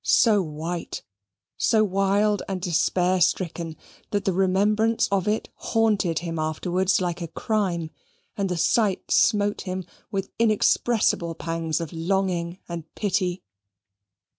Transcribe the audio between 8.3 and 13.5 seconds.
and the sight smote him with inexpressible pangs of longing and pity.